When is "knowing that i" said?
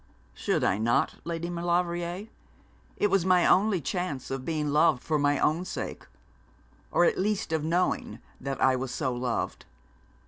7.63-8.75